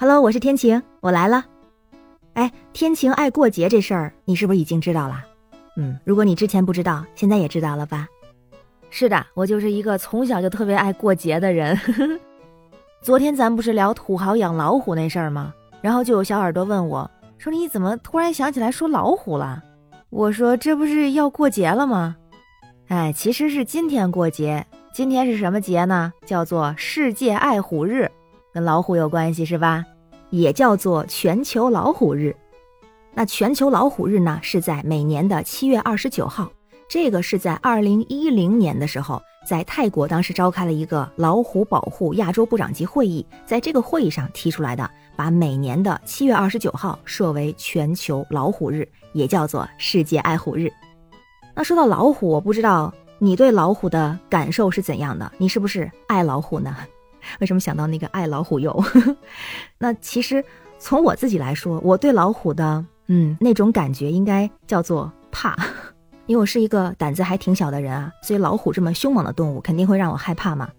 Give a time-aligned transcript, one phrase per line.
[0.00, 1.44] Hello，我是天晴，我来了。
[2.32, 5.22] 哎，天晴爱过节这事儿，你是不是已经知道了？
[5.76, 8.08] 嗯，如果你之前不知道，现在也知道了吧？
[8.88, 11.78] 是的，我就是一个从小就特别爱过节的人。
[13.04, 15.52] 昨天咱不是聊土豪养老虎那事儿吗？
[15.82, 19.62] 然后就有小耳朵问我，说你怎么突然想起来说老虎了？
[20.08, 22.16] 我说这不是要过节了吗？
[22.88, 24.66] 哎，其实是今天过节。
[24.94, 26.10] 今天是什么节呢？
[26.24, 28.10] 叫做世界爱虎日，
[28.54, 29.84] 跟老虎有关系是吧？
[30.30, 32.34] 也叫做全球老虎日。
[33.12, 36.50] 那全球老虎日呢，是在每年的七月二十九号。
[36.88, 50.68] 这个是在二零一零年的时候，在泰国当时召开了一个老虎保护亚洲部长级会议，在这个会议上提出来的，把每年的七月二十九号设为全球老虎日，也叫做世界爱虎日。
[51.54, 52.92] 那说到老虎，我不知道。
[53.22, 55.30] 你对老虎的感受是怎样的？
[55.36, 56.74] 你是不是爱老虎呢？
[57.40, 58.82] 为什么想到那个爱老虎友？
[59.78, 60.44] 那其实
[60.78, 65.56] 从我自己来说，我对老虎的嗯那种感觉应该叫做怕，
[66.26, 70.70] 因为我是一个胆子还挺小的人啊，所以老虎这么凶猛的动物肯定会让我害怕嘛。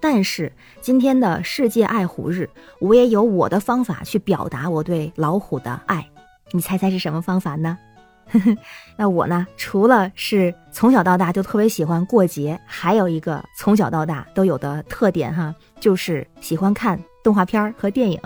[0.00, 2.48] 但是今天的世界爱虎日，
[2.78, 6.06] 我也有我的方法去表达我对老虎的爱，
[6.52, 7.78] 你猜猜是什么方法呢？
[8.96, 9.46] 那我呢？
[9.56, 18.20] 除了是从小到大就特别喜欢过节，还有一个从小到大都有的特点哈，就是喜欢看动画片和电影。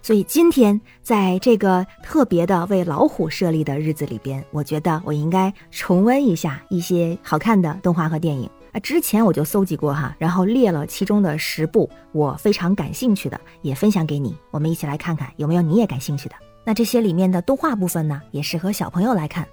[0.00, 8.80] 所以今天在这个特别的为老虎设立的日子里边，我觉得我应该重温一下一些好看的动画和电影啊。
[8.80, 14.34] 之前我就搜集过哈，然后列了其中的十部我非常感兴趣的，也分享给你。
[14.50, 16.34] 我们一起来看看有没有你也感兴趣的。
[16.68, 19.48] 那这些里面的动画部分呢，也适合小朋友来看。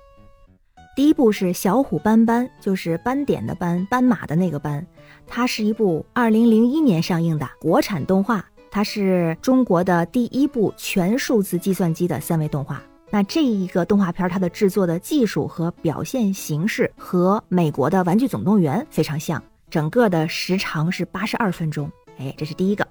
[0.98, 4.86] 第一部是《小虎斑斑》，就是斑点的斑，斑马的那个斑。
[5.26, 12.84] 它是一部二零零一年上映的国产动画，它是中国的第一部全数字计算机的三维动画。
[13.10, 21.90] 那这一个动画片，它的制作的技术和表现形式和美国的《玩具总动员》非常像，整个的时长是八十二分钟。
[22.18, 22.86] 哎，这是第一个。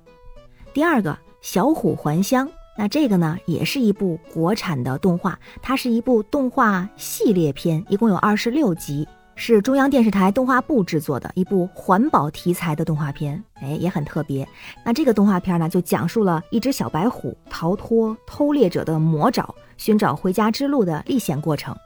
[0.73, 2.49] 第二个，《小虎还乡》。
[2.77, 14.47] 那这个呢，也是一部国产的动画，它是一部动画系列片，一共有二十六集，是中央电视台动画部制作的一部环保题材的动画片，哎，也很特别。
[14.85, 21.77] 那这个动画片呢，就讲述了一只小白虎逃脱偷猎者的魔爪，寻找回家之路的历险过程。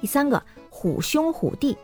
[0.00, 1.74] 第三个，虎兄虎弟，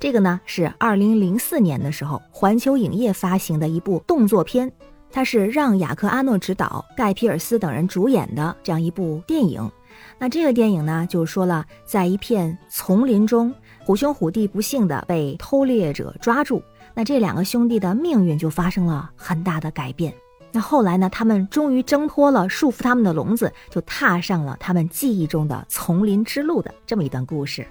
[0.00, 4.72] 这个呢是二零零四年的时候，环球影业发行的一部动作片。
[5.10, 9.70] 它是让雅克·阿诺执导，盖皮尔斯等人主演的这样一部电影。
[10.18, 16.62] 那这个电影呢，就说了在一片丛林中，虎兄虎弟不幸的被偷猎者抓住，
[16.94, 20.14] 那这两个兄弟的命运就发生了很大的改变。
[20.52, 27.66] 那后来呢，他们终于挣脱了束缚他们的笼子，就踏上了他们记忆中的丛林之路的这么一段故事。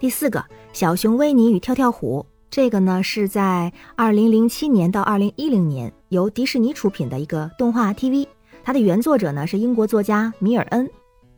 [0.00, 2.24] 第四个，小熊维尼与跳跳虎。
[2.50, 8.26] 这个呢是在二零零七年到二零一零年由迪士尼出品的一个动画 TV，
[8.64, 10.90] 它的原作者呢是英国作家米尔恩。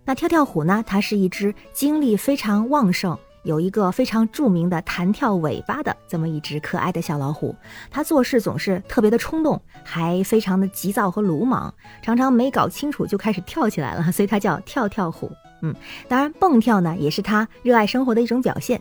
[0.04, 7.54] 那跳跳虎呢，它是一只精力非常旺盛、有一个非常著名的弹跳尾巴的这么一只可爱的小老虎。
[7.90, 15.30] 它做事总是特别的冲动，还非常的急躁和鲁莽，常常没搞清楚就开始跳起来了，所以它叫跳跳虎。
[15.62, 15.74] 嗯，
[16.08, 18.80] 当然蹦跳呢也是它热爱生活的一种表现。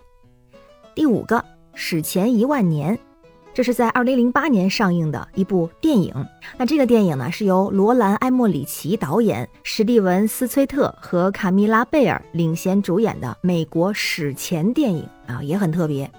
[0.93, 1.43] 第五个。
[1.73, 2.97] 史前一万年，
[3.53, 6.13] 这是在二零零八年上映的一部电影。
[6.57, 16.09] 那这个电影呢，是由罗兰·埃莫里奇导演，史蒂文·斯崔特和卡米拉·贝尔领衔主演的美国史前电影啊，也很特别。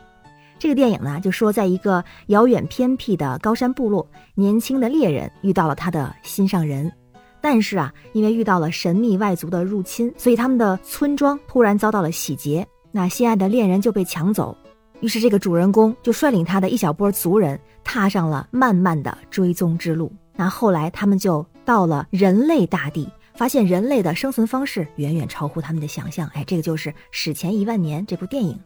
[0.58, 6.92] 这个电影呢，就说在一个遥远偏僻的高山部落，年轻的猎人遇到了他的心上人，
[7.40, 14.54] 但是啊，因为遇到了神秘外族的入侵，所以他们的村庄突然遭到了洗劫，那心爱的恋人就被抢走。
[15.00, 20.12] 于是，这个主人公就率领他的一小波族人，踏上了漫漫的追踪之路。
[20.36, 26.30] 那后来，他们就到了人类大地，发现人类的生存方式远远超乎他们的想象。
[26.34, 28.58] 哎，这个就是《史前一万年》这部电影。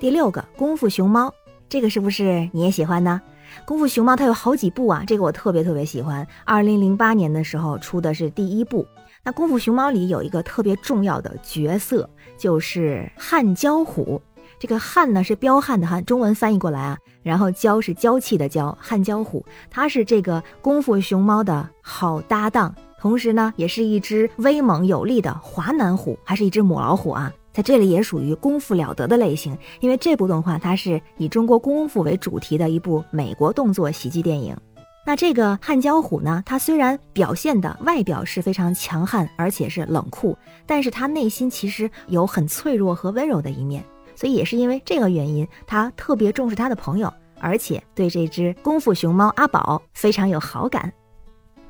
[0.00, 1.28] 第六个《功夫熊猫》，
[1.68, 3.20] 这个是不是你也喜欢呢？
[3.64, 6.26] 《功夫熊猫》它有好几部啊，这个我特别特别喜欢。
[6.44, 8.84] 二零零八年的时候出的是第一部。
[9.22, 14.20] 那《功夫熊猫》里有一个特别重要的角色，就是汉娇虎。
[14.62, 34.56] 这个汉呢是彪悍的汉，中文翻译过来啊，然后娇是娇气的娇，汉娇虎，它是这个功夫熊猫的好搭档，同时呢也是一只威猛有力的华南虎，还是一只母老虎啊，在这里也属于功夫了得的类型，因为这部动画它是以中国功夫为主题的一部美国动作喜剧电影。
[35.04, 43.84] 那这个汉江虎呢，它虽然表现的外表是非常强悍，而且是冷酷，但是它内心其实有很脆弱和温柔的一面。
[44.22, 50.92] 所以也是因为这个原因，他特别重视他的朋友，而且对这只功夫熊猫阿宝非常有好感。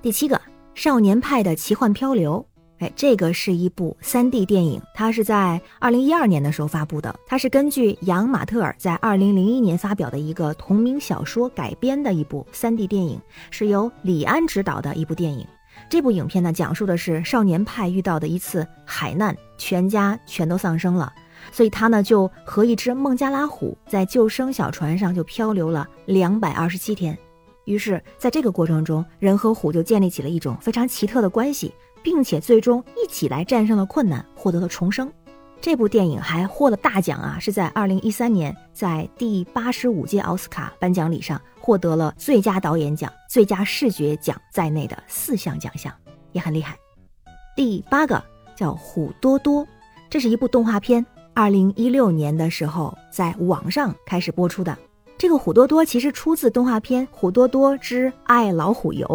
[0.03, 0.39] 第七个，
[0.75, 2.47] 少年派的奇幻漂流。
[2.81, 7.19] 哎，这个是一部 3D 电影，它是在2012年的时候发布的。
[7.27, 13.19] 它是根据杨马特尔在2001年发表的一个同名小说改编的一部 3D 电影，
[13.51, 15.47] 是由李安执导的一部电影。
[15.89, 21.11] 这部影片呢，讲述的是少年派遇到的一次海难，全家全都丧生了，
[21.51, 27.17] 所以他呢就和一只孟加拉虎在救生小船上就漂流了两百二十七天。
[27.65, 31.73] 于是，在这个过程中，人和虎就建立起了一种非常奇特的关系。
[32.03, 35.09] 并且最终一起来战胜了困难，获得了重生。
[35.61, 37.39] 这部电影还获了大奖啊！
[37.39, 45.95] 是在二零一三年在第八十五届奥斯卡颁奖礼上获得了最佳导演奖、最佳视觉奖在内的四项奖项，
[46.33, 46.77] 也很厉害。
[47.55, 48.21] 第八个
[48.57, 49.65] 叫《虎多多》，
[50.11, 54.77] 这是一部动画片，二零一六年的时候在网上开始播出的。
[55.17, 59.07] 这个虎多多其实出自动画片《虎多多之爱老虎游》，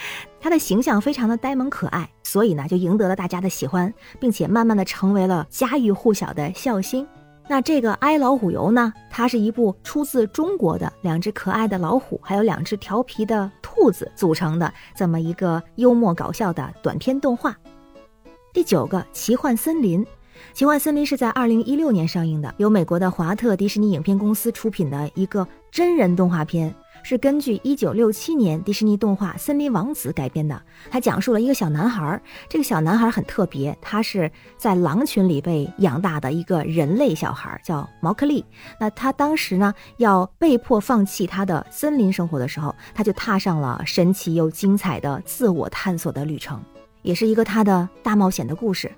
[0.40, 7.06] 它的形象非常的呆萌可爱，所以呢就赢得了大家的喜欢，并且慢慢的成为了家喻户晓的笑星。
[7.48, 17.56] 那这个《爱老虎游》呢，它是一部出自中国的两只可爱的老虎，还有两只调皮的兔子组成的这么一个幽默搞笑的短片动画。
[18.52, 20.04] 第九个《奇幻森林》。
[20.52, 30.60] 奇幻森林是在二零一六年上映的，由美国的华特迪士尼影片公司出品的一个真人动画片，是根据一九六七年迪士尼动画《森林王子》改编的。
[30.90, 38.44] 它讲述了一个小男孩，这个小男孩很特别，他是在狼群里被养大的一个人类小孩，叫毛克利。
[38.80, 46.62] 那他当时呢要被迫放弃他的森林生活的时候，他就踏上了神奇又精彩的自我探索的旅程，
[47.02, 48.90] 也是一个他的大冒险的故事。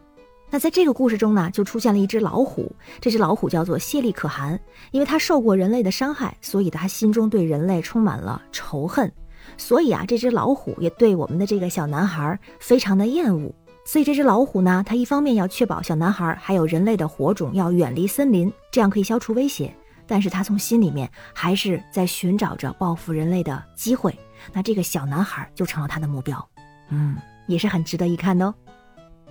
[0.51, 2.71] 那在这个故事中呢，就出现了一只老虎。
[3.01, 4.59] 这只老虎叫做谢利可汗，
[4.91, 9.13] 因为它受过人类的伤害，所以他心中对人类充满了仇恨。
[9.57, 13.55] 所以啊，这只老虎也对我们的这个小男孩非常的厌恶。
[13.85, 19.75] 所以这只老虎呢，它一方面要确保小男孩还有人类的火种要远离森林，这样可以消除威胁。
[20.07, 24.19] 但是它从心里面还是在寻找着报复人类的机会。
[24.53, 26.49] 那这个小男孩就成了他的目标。
[26.89, 27.17] 嗯，
[27.47, 28.55] 也是很值得一看的哦。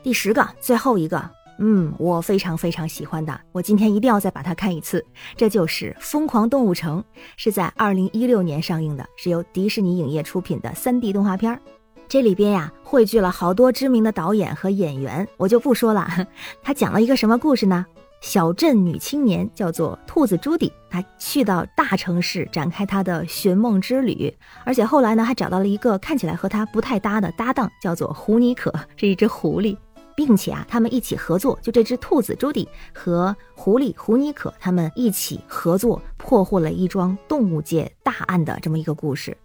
[0.03, 1.29] 第十个，最后一个，
[1.59, 5.03] 嗯，我非常非常喜欢的，我今天一定要再把它看一次。
[5.35, 7.01] 这就是《疯狂动物城》，
[7.35, 11.59] 是在二零一六年上映的，是由迪士尼影业出品的三 D 动画片儿。
[12.07, 16.07] 这里边呀，汇聚了好多知名的导演和演员，我就不说了。
[16.63, 17.85] 他讲了一个什么故事呢？
[18.19, 29.77] 小镇女青年叫做兔子朱迪，她去到大城市展开她的寻梦之旅，而且后来呢，还找到了一个看起来和她不太搭的搭档，叫做胡尼可，是一只狐狸。
[30.17, 39.37] 并且啊，他们一起合作，就这只兔子朱迪和狐狸胡尼可，他们一起合作破获了一桩动物界大案的这么一个故事。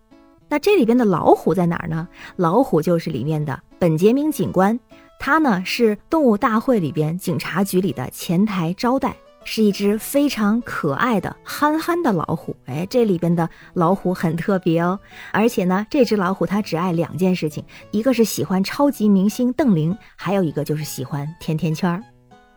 [0.48, 2.08] 那这里边的老虎在哪儿呢？
[2.36, 4.80] 老虎就是里面的本杰明警官，
[5.18, 9.14] 他呢是动物大会里边警察局里的前台招待。
[9.44, 14.98] 是一只非常可爱的憨憨的老虎，哎，这里边的老虎很特别哦，
[15.32, 22.02] 而且呢，这只老虎它只爱两件事情，一个是喜欢超级明星邓玲，还有一个就是喜欢甜甜圈儿。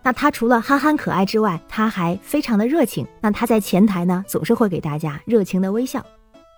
[0.03, 3.07] 那它除了憨憨可爱之外，它还非常的热情。
[3.19, 6.05] 那它在前台呢，总是会给大家热情的微笑。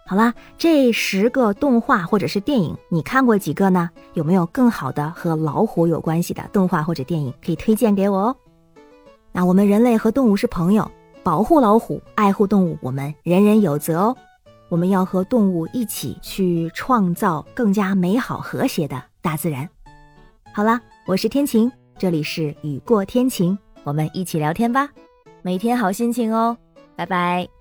[0.06, 3.90] 好啦，这十个动画或者是电影，你看过几个呢？
[4.14, 8.36] 有没有更好的和老虎有关系的动画或者电影可以推荐给我哦？
[9.38, 10.90] 啊我们人类和动物是朋友，
[11.22, 14.18] 保护老虎，爱护动物，我们人人有责哦。
[14.68, 19.70] 我们要和动物一起去创造更加美好和谐的大自然。
[20.52, 24.90] 好了，我是天晴，这里是雨过天晴，我们一起聊天吧，
[25.44, 26.58] 每天好心情哦，
[26.96, 27.57] 拜拜。